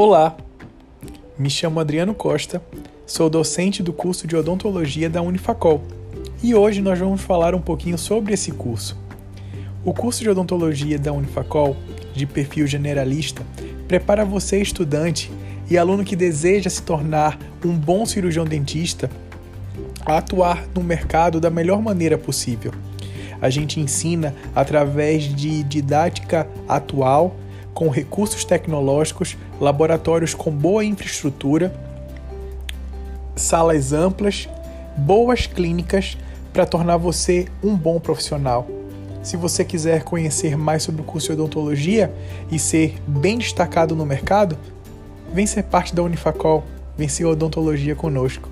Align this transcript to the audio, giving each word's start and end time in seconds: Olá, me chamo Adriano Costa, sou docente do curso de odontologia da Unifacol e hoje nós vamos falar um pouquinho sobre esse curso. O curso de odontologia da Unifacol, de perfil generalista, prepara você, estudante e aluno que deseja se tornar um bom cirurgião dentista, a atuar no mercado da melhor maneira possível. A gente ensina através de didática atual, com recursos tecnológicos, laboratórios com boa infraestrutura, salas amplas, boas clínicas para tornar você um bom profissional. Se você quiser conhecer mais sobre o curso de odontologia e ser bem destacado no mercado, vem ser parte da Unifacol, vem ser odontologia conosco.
Olá, 0.00 0.36
me 1.36 1.50
chamo 1.50 1.80
Adriano 1.80 2.14
Costa, 2.14 2.62
sou 3.04 3.28
docente 3.28 3.82
do 3.82 3.92
curso 3.92 4.28
de 4.28 4.36
odontologia 4.36 5.10
da 5.10 5.20
Unifacol 5.20 5.82
e 6.40 6.54
hoje 6.54 6.80
nós 6.80 7.00
vamos 7.00 7.20
falar 7.20 7.52
um 7.52 7.60
pouquinho 7.60 7.98
sobre 7.98 8.32
esse 8.32 8.52
curso. 8.52 8.96
O 9.84 9.92
curso 9.92 10.22
de 10.22 10.30
odontologia 10.30 11.00
da 11.00 11.12
Unifacol, 11.12 11.76
de 12.14 12.26
perfil 12.26 12.64
generalista, 12.68 13.42
prepara 13.88 14.24
você, 14.24 14.62
estudante 14.62 15.32
e 15.68 15.76
aluno 15.76 16.04
que 16.04 16.14
deseja 16.14 16.70
se 16.70 16.82
tornar 16.82 17.36
um 17.64 17.76
bom 17.76 18.06
cirurgião 18.06 18.44
dentista, 18.44 19.10
a 20.06 20.18
atuar 20.18 20.64
no 20.76 20.80
mercado 20.80 21.40
da 21.40 21.50
melhor 21.50 21.82
maneira 21.82 22.16
possível. 22.16 22.72
A 23.42 23.50
gente 23.50 23.80
ensina 23.80 24.32
através 24.54 25.24
de 25.24 25.64
didática 25.64 26.46
atual, 26.68 27.34
com 27.78 27.88
recursos 27.90 28.44
tecnológicos, 28.44 29.36
laboratórios 29.60 30.34
com 30.34 30.50
boa 30.50 30.84
infraestrutura, 30.84 31.72
salas 33.36 33.92
amplas, 33.92 34.48
boas 34.96 35.46
clínicas 35.46 36.18
para 36.52 36.66
tornar 36.66 36.96
você 36.96 37.46
um 37.62 37.76
bom 37.76 38.00
profissional. 38.00 38.66
Se 39.22 39.36
você 39.36 39.64
quiser 39.64 40.02
conhecer 40.02 40.56
mais 40.56 40.82
sobre 40.82 41.02
o 41.02 41.04
curso 41.04 41.28
de 41.28 41.34
odontologia 41.34 42.12
e 42.50 42.58
ser 42.58 43.00
bem 43.06 43.38
destacado 43.38 43.94
no 43.94 44.04
mercado, 44.04 44.58
vem 45.32 45.46
ser 45.46 45.62
parte 45.62 45.94
da 45.94 46.02
Unifacol, 46.02 46.64
vem 46.96 47.06
ser 47.06 47.26
odontologia 47.26 47.94
conosco. 47.94 48.48